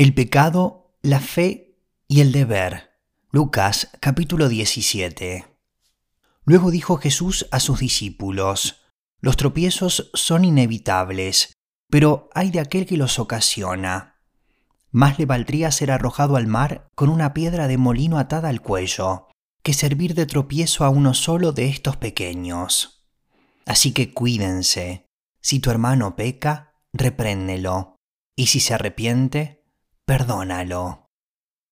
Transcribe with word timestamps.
El 0.00 0.14
pecado, 0.14 0.94
la 1.02 1.20
fe 1.20 1.76
y 2.08 2.22
el 2.22 2.32
deber. 2.32 2.92
Lucas 3.32 3.90
capítulo 4.00 4.48
17. 4.48 5.44
Luego 6.46 6.70
dijo 6.70 6.96
Jesús 6.96 7.46
a 7.50 7.60
sus 7.60 7.80
discípulos, 7.80 8.80
Los 9.20 9.36
tropiezos 9.36 10.10
son 10.14 10.46
inevitables, 10.46 11.52
pero 11.90 12.30
hay 12.32 12.50
de 12.50 12.60
aquel 12.60 12.86
que 12.86 12.96
los 12.96 13.18
ocasiona. 13.18 14.16
Más 14.90 15.18
le 15.18 15.26
valdría 15.26 15.70
ser 15.70 15.90
arrojado 15.90 16.36
al 16.36 16.46
mar 16.46 16.88
con 16.94 17.10
una 17.10 17.34
piedra 17.34 17.68
de 17.68 17.76
molino 17.76 18.18
atada 18.18 18.48
al 18.48 18.62
cuello, 18.62 19.28
que 19.62 19.74
servir 19.74 20.14
de 20.14 20.24
tropiezo 20.24 20.86
a 20.86 20.88
uno 20.88 21.12
solo 21.12 21.52
de 21.52 21.68
estos 21.68 21.98
pequeños. 21.98 23.04
Así 23.66 23.92
que 23.92 24.14
cuídense. 24.14 25.04
Si 25.42 25.60
tu 25.60 25.70
hermano 25.70 26.16
peca, 26.16 26.72
repréndelo, 26.94 27.96
y 28.34 28.46
si 28.46 28.60
se 28.60 28.72
arrepiente, 28.72 29.59
perdónalo. 30.10 31.08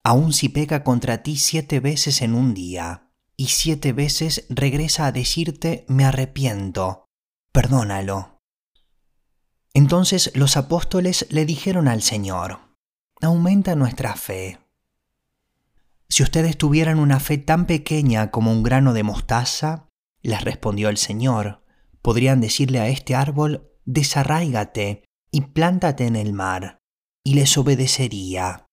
Aun 0.05 0.33
si 0.33 0.49
peca 0.49 0.85
contra 0.85 1.25
ti 1.25 1.37
siete 1.37 1.81
veces 1.81 2.23
en 2.23 2.37
un 2.37 2.55
día, 2.55 3.11
y 3.37 3.47
siete 3.49 3.93
veces 3.93 4.47
regresa 4.49 5.07
a 5.07 5.11
decirte 5.11 5.85
me 5.89 6.05
arrepiento, 6.05 7.07
perdónalo. 7.51 8.41
Entonces 9.75 10.31
los 10.37 10.57
apóstoles 10.57 11.27
le 11.31 11.47
dijeron 11.47 11.89
al 11.89 12.01
Señor, 12.01 12.61
aumenta 13.21 13.75
nuestra 13.75 14.15
fe. 14.15 14.61
Si 16.09 16.23
ustedes 16.23 16.57
tuvieran 16.57 17.01
una 17.01 17.19
fe 17.19 17.39
tan 17.39 17.67
pequeña 17.67 18.31
como 18.31 18.53
un 18.53 18.63
grano 18.63 18.93
de 18.93 19.03
mostaza, 19.03 19.89
les 20.23 20.45
respondió 20.45 20.91
el 20.91 20.97
Señor, 20.97 21.65
podrían 22.03 22.41
decirle 22.41 22.79
a 22.79 22.87
este 22.87 23.17
árbol, 23.17 23.73
desarráigate 23.85 25.03
y 25.33 25.41
plántate 25.41 26.07
en 26.07 26.15
el 26.15 26.33
mar 26.33 26.78
y 27.29 27.35
les 27.35 27.59
obedecería. 27.59 28.65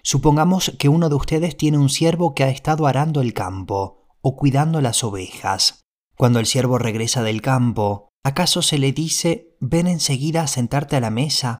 Supongamos 0.00 0.72
que 0.78 0.88
uno 0.88 1.08
de 1.08 1.16
ustedes 1.16 1.56
tiene 1.56 1.78
un 1.78 1.88
siervo 1.88 2.32
que 2.32 2.44
ha 2.44 2.48
estado 2.48 2.86
arando 2.86 3.20
el 3.20 3.34
campo 3.34 4.06
o 4.20 4.36
cuidando 4.36 4.80
las 4.80 5.02
ovejas. 5.02 5.80
Cuando 6.16 6.38
el 6.38 6.46
siervo 6.46 6.78
regresa 6.78 7.24
del 7.24 7.42
campo, 7.42 8.10
¿acaso 8.22 8.62
se 8.62 8.78
le 8.78 8.92
dice, 8.92 9.56
ven 9.58 9.88
enseguida 9.88 10.42
a 10.42 10.46
sentarte 10.46 10.94
a 10.94 11.00
la 11.00 11.10
mesa? 11.10 11.58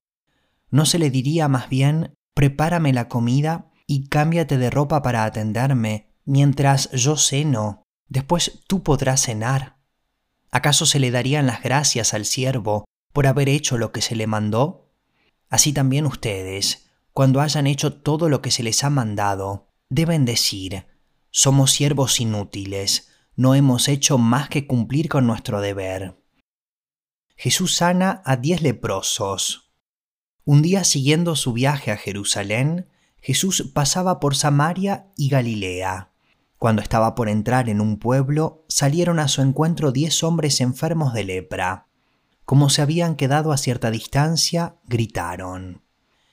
¿No 0.70 0.86
se 0.86 1.00
le 1.00 1.10
diría 1.10 1.48
más 1.48 1.68
bien, 1.68 2.14
prepárame 2.36 2.92
la 2.92 3.08
comida 3.08 3.72
y 3.88 4.06
cámbiate 4.06 4.56
de 4.56 4.70
ropa 4.70 5.02
para 5.02 5.24
atenderme, 5.24 6.14
mientras 6.24 6.88
yo 6.92 7.16
ceno, 7.16 7.82
después 8.08 8.60
tú 8.68 8.84
podrás 8.84 9.22
cenar? 9.22 9.78
¿Acaso 10.52 10.86
se 10.86 11.00
le 11.00 11.10
darían 11.10 11.48
las 11.48 11.64
gracias 11.64 12.14
al 12.14 12.24
siervo 12.24 12.84
por 13.12 13.26
haber 13.26 13.48
hecho 13.48 13.76
lo 13.76 13.90
que 13.90 14.02
se 14.02 14.14
le 14.14 14.28
mandó? 14.28 14.83
Así 15.54 15.72
también 15.72 16.04
ustedes, 16.04 16.90
cuando 17.12 17.40
hayan 17.40 17.68
hecho 17.68 17.92
todo 17.92 18.28
lo 18.28 18.42
que 18.42 18.50
se 18.50 18.64
les 18.64 18.82
ha 18.82 18.90
mandado, 18.90 19.68
deben 19.88 20.24
decir, 20.24 20.86
somos 21.30 21.70
siervos 21.70 22.20
inútiles, 22.20 23.12
no 23.36 23.54
hemos 23.54 23.86
hecho 23.86 24.18
más 24.18 24.48
que 24.48 24.66
cumplir 24.66 25.08
con 25.08 25.28
nuestro 25.28 25.60
deber. 25.60 26.20
Jesús 27.36 27.76
sana 27.76 28.20
a 28.24 28.36
diez 28.36 28.62
leprosos. 28.62 29.72
Un 30.44 30.60
día 30.60 30.82
siguiendo 30.82 31.36
su 31.36 31.52
viaje 31.52 31.92
a 31.92 31.96
Jerusalén, 31.98 32.88
Jesús 33.22 33.70
pasaba 33.72 34.18
por 34.18 34.34
Samaria 34.34 35.12
y 35.16 35.28
Galilea. 35.28 36.14
Cuando 36.58 36.82
estaba 36.82 37.14
por 37.14 37.28
entrar 37.28 37.68
en 37.68 37.80
un 37.80 38.00
pueblo, 38.00 38.64
salieron 38.68 39.20
a 39.20 39.28
su 39.28 39.40
encuentro 39.40 39.92
diez 39.92 40.24
hombres 40.24 40.60
enfermos 40.60 41.14
de 41.14 41.22
lepra. 41.22 41.86
Como 42.44 42.68
se 42.68 42.82
habían 42.82 43.16
quedado 43.16 43.52
a 43.52 43.56
cierta 43.56 43.90
distancia, 43.90 44.76
gritaron, 44.84 45.82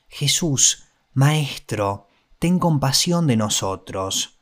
Jesús, 0.10 0.84
Maestro, 1.14 2.10
ten 2.38 2.60
compasión 2.60 3.28
de 3.28 3.38
nosotros. 3.38 4.40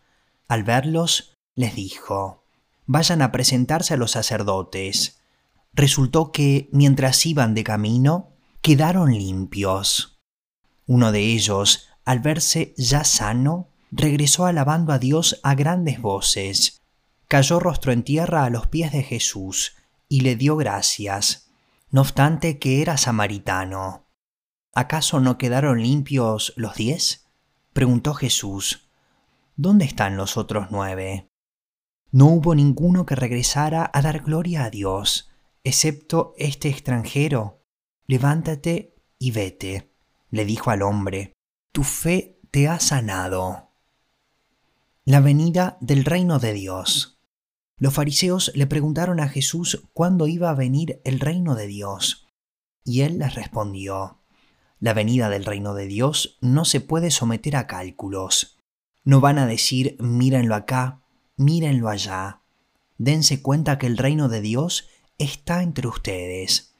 Al 0.47 0.63
verlos, 0.63 1.37
les 1.53 1.75
dijo, 1.75 2.43
Vayan 2.87 3.21
a 3.21 3.31
presentarse 3.31 3.93
a 3.93 3.97
los 3.97 4.11
sacerdotes. 4.11 5.19
Resultó 5.73 6.31
que, 6.31 6.69
mientras 6.71 7.23
iban 7.27 7.53
de 7.53 7.63
camino, 7.63 8.33
quedaron 8.61 9.11
limpios. 9.11 10.19
Uno 10.87 11.11
de 11.11 11.19
ellos, 11.19 11.87
al 12.03 12.19
verse 12.19 12.73
ya 12.77 13.03
sano, 13.03 13.69
regresó 13.91 14.47
alabando 14.47 14.91
a 14.91 14.97
Dios 14.97 15.39
a 15.43 15.53
grandes 15.53 16.01
voces. 16.01 16.81
Cayó 17.27 17.59
rostro 17.59 17.91
en 17.91 18.01
tierra 18.01 18.43
a 18.43 18.49
los 18.49 18.65
pies 18.65 18.91
de 18.91 19.03
Jesús 19.03 19.75
y 20.07 20.21
le 20.21 20.35
dio 20.35 20.55
gracias 20.57 21.48
no 21.91 22.01
obstante 22.01 22.59
que 22.59 22.81
era 22.81 22.97
samaritano. 22.97 24.07
¿Acaso 24.73 25.19
no 25.19 25.37
quedaron 25.37 25.81
limpios 25.81 26.53
los 26.55 26.75
diez? 26.75 27.27
preguntó 27.73 28.13
Jesús. 28.13 28.89
¿Dónde 29.55 29.85
están 29.85 30.15
los 30.15 30.37
otros 30.37 30.67
nueve? 30.69 31.29
No 32.11 32.27
hubo 32.27 32.55
ninguno 32.55 33.05
que 33.05 33.15
regresara 33.15 33.89
a 33.93 34.01
dar 34.01 34.21
gloria 34.21 34.65
a 34.65 34.69
Dios, 34.69 35.29
excepto 35.63 36.33
este 36.37 36.69
extranjero. 36.69 37.63
Levántate 38.07 38.95
y 39.19 39.31
vete, 39.31 39.93
le 40.29 40.45
dijo 40.45 40.71
al 40.71 40.81
hombre, 40.81 41.33
tu 41.71 41.83
fe 41.83 42.39
te 42.51 42.67
ha 42.67 42.79
sanado. 42.79 43.71
La 45.05 45.19
venida 45.19 45.77
del 45.81 46.05
reino 46.05 46.39
de 46.39 46.53
Dios. 46.53 47.18
Los 47.79 47.93
fariseos 47.93 48.51
le 48.55 48.67
preguntaron 48.67 49.21
a 49.21 49.29
Jesús 49.29 49.87
cuándo 49.93 50.27
iba 50.27 50.49
a 50.49 50.53
venir 50.53 51.01
el 51.05 51.21
reino 51.21 51.55
de 51.55 51.67
Dios. 51.67 52.27
Y 52.83 53.01
él 53.01 53.19
les 53.19 53.35
respondió, 53.35 54.19
La 54.81 54.93
venida 54.93 55.29
del 55.29 55.45
reino 55.45 55.73
de 55.73 55.87
Dios 55.87 56.37
no 56.41 56.65
se 56.65 56.81
puede 56.81 57.09
someter 57.09 57.55
a 57.55 57.67
cálculos. 57.67 58.57
No 59.05 59.21
van 59.21 59.37
a 59.37 59.47
decir, 59.47 59.95
mírenlo 59.99 60.55
acá, 60.55 61.01
mírenlo 61.37 61.87
allá. 61.87 62.41
Dense 62.97 63.41
cuenta 63.41 63.77
que 63.77 63.87
el 63.87 63.97
reino 63.97 64.27
de 64.27 64.41
Dios 64.41 64.89
está 65.17 65.63
entre 65.63 65.87
ustedes. 65.87 66.75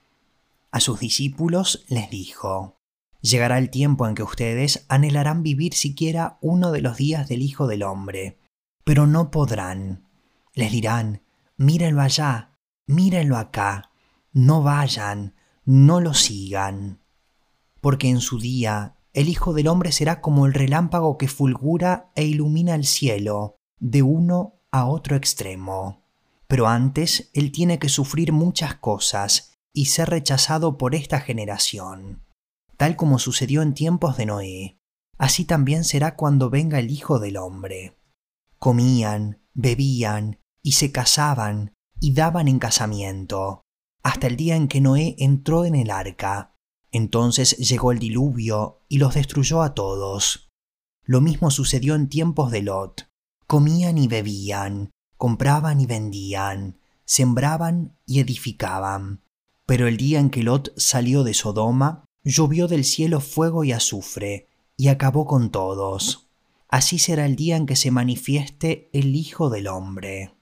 A 0.71 0.81
sus 0.81 0.99
discípulos 0.99 1.85
les 1.87 2.09
dijo, 2.09 2.75
Llegará 3.21 3.57
el 3.57 3.69
tiempo 3.69 4.05
en 4.05 4.15
que 4.15 4.23
ustedes 4.23 4.85
anhelarán 4.89 5.43
vivir 5.43 5.73
siquiera 5.73 6.37
uno 6.41 6.71
de 6.71 6.81
los 6.81 6.97
días 6.97 7.29
del 7.29 7.41
Hijo 7.41 7.67
del 7.67 7.83
Hombre, 7.83 8.37
pero 8.83 9.07
no 9.07 9.31
podrán 9.31 10.08
les 10.59 10.71
dirán, 10.71 11.23
mírenlo 11.57 12.01
allá, 12.01 12.51
mírenlo 12.85 13.37
acá, 13.37 13.91
no 14.33 14.61
vayan, 14.61 15.33
no 15.65 16.01
lo 16.01 16.13
sigan. 16.13 17.01
Porque 17.81 18.09
en 18.09 18.19
su 18.19 18.39
día 18.39 18.97
el 19.13 19.29
Hijo 19.29 19.53
del 19.53 19.67
Hombre 19.67 19.91
será 19.91 20.21
como 20.21 20.45
el 20.45 20.53
relámpago 20.53 21.17
que 21.17 21.27
fulgura 21.27 22.11
e 22.15 22.25
ilumina 22.25 22.75
el 22.75 22.85
cielo, 22.85 23.55
de 23.79 24.03
uno 24.03 24.59
a 24.71 24.85
otro 24.85 25.15
extremo. 25.15 26.03
Pero 26.47 26.67
antes 26.67 27.31
Él 27.33 27.51
tiene 27.51 27.79
que 27.79 27.89
sufrir 27.89 28.33
muchas 28.33 28.75
cosas 28.75 29.53
y 29.71 29.85
ser 29.85 30.09
rechazado 30.09 30.77
por 30.77 30.93
esta 30.93 31.21
generación. 31.21 32.23
Tal 32.75 32.95
como 32.95 33.17
sucedió 33.17 33.61
en 33.61 33.73
tiempos 33.73 34.17
de 34.17 34.25
Noé, 34.25 34.79
así 35.17 35.45
también 35.45 35.85
será 35.85 36.15
cuando 36.15 36.49
venga 36.49 36.79
el 36.79 36.91
Hijo 36.91 37.19
del 37.19 37.37
Hombre. 37.37 37.97
Comían, 38.57 39.39
bebían 39.53 40.38
y 40.61 40.73
se 40.73 40.91
casaban 40.91 41.73
y 41.99 42.13
daban 42.13 42.47
en 42.47 42.59
casamiento, 42.59 43.61
hasta 44.03 44.27
el 44.27 44.37
día 44.37 44.55
en 44.55 44.67
que 44.67 44.81
Noé 44.81 45.15
entró 45.19 45.65
en 45.65 45.75
el 45.75 45.91
arca. 45.91 46.55
Entonces 46.91 47.57
llegó 47.57 47.91
el 47.91 47.99
diluvio 47.99 48.81
y 48.87 48.97
los 48.97 49.15
destruyó 49.15 49.61
a 49.61 49.73
todos. 49.73 50.49
Lo 51.03 51.21
mismo 51.21 51.51
sucedió 51.51 51.95
en 51.95 52.09
tiempos 52.09 52.51
de 52.51 52.61
Lot. 52.61 53.09
Comían 53.47 53.97
y 53.97 54.07
bebían, 54.07 54.91
compraban 55.17 55.81
y 55.81 55.85
vendían, 55.85 56.79
sembraban 57.05 57.97
y 58.05 58.19
edificaban. 58.19 59.23
Pero 59.65 59.87
el 59.87 59.97
día 59.97 60.19
en 60.19 60.29
que 60.29 60.43
Lot 60.43 60.73
salió 60.77 61.23
de 61.23 61.33
Sodoma, 61.33 62.05
llovió 62.23 62.67
del 62.67 62.85
cielo 62.85 63.19
fuego 63.21 63.63
y 63.63 63.71
azufre, 63.71 64.47
y 64.77 64.87
acabó 64.87 65.25
con 65.25 65.51
todos. 65.51 66.29
Así 66.69 66.99
será 66.99 67.25
el 67.25 67.35
día 67.35 67.57
en 67.57 67.65
que 67.65 67.75
se 67.75 67.91
manifieste 67.91 68.89
el 68.93 69.15
Hijo 69.15 69.49
del 69.49 69.67
Hombre. 69.67 70.38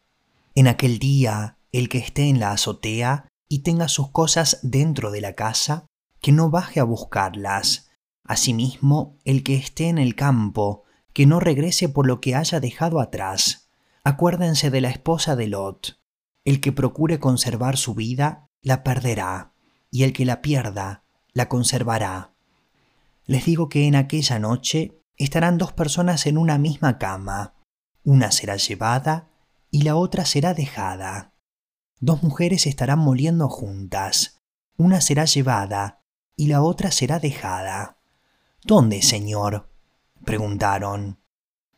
En 0.57 0.67
aquel 0.67 0.97
día, 0.97 1.59
el 1.71 1.87
que 1.87 1.99
esté 1.99 2.29
en 2.29 2.39
la 2.39 2.49
azotea 2.49 3.27
y 3.47 3.59
tenga 3.59 3.87
sus 3.87 4.09
cosas 4.09 4.57
dentro 4.63 5.11
de 5.11 5.21
la 5.21 5.33
casa, 5.33 5.85
que 6.19 6.31
no 6.31 6.49
baje 6.49 6.79
a 6.79 6.83
buscarlas. 6.83 7.91
Asimismo, 8.23 9.19
el 9.23 9.43
que 9.43 9.55
esté 9.55 9.87
en 9.87 9.99
el 9.99 10.15
campo, 10.15 10.81
que 11.13 11.27
no 11.27 11.39
regrese 11.39 11.89
por 11.89 12.07
lo 12.07 12.21
que 12.21 12.33
haya 12.33 12.59
dejado 12.59 12.99
atrás. 12.99 13.69
Acuérdense 14.03 14.71
de 14.71 14.81
la 14.81 14.89
esposa 14.89 15.35
de 15.35 15.45
Lot. 15.45 16.01
El 16.43 16.59
que 16.59 16.71
procure 16.71 17.19
conservar 17.19 17.77
su 17.77 17.93
vida, 17.93 18.49
la 18.63 18.83
perderá, 18.83 19.53
y 19.91 20.05
el 20.05 20.11
que 20.11 20.25
la 20.25 20.41
pierda, 20.41 21.03
la 21.33 21.49
conservará. 21.49 22.33
Les 23.27 23.45
digo 23.45 23.69
que 23.69 23.85
en 23.85 23.93
aquella 23.93 24.39
noche 24.39 25.03
estarán 25.17 25.59
dos 25.59 25.73
personas 25.73 26.25
en 26.25 26.35
una 26.35 26.57
misma 26.57 26.97
cama. 26.97 27.53
Una 28.03 28.31
será 28.31 28.55
llevada 28.55 29.29
y 29.69 29.83
la 29.83 29.95
otra 29.95 30.25
será 30.25 30.53
dejada. 30.53 31.33
Dos 31.99 32.23
mujeres 32.23 32.67
estarán 32.67 32.99
moliendo 32.99 33.49
juntas, 33.49 34.41
una 34.77 35.01
será 35.01 35.25
llevada 35.25 36.03
y 36.35 36.47
la 36.47 36.61
otra 36.61 36.91
será 36.91 37.19
dejada. 37.19 37.97
¿Dónde, 38.63 39.01
Señor? 39.01 39.71
preguntaron. 40.23 41.19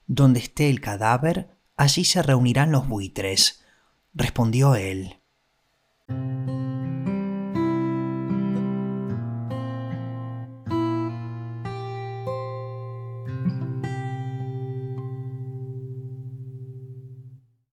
Donde 0.08 0.40
esté 0.40 0.70
el 0.70 0.82
cadáver, 0.82 1.58
allí 1.78 2.04
se 2.04 2.22
reunirán 2.22 2.72
los 2.72 2.88
buitres, 2.88 3.64
respondió 4.14 4.76
él. 4.76 5.19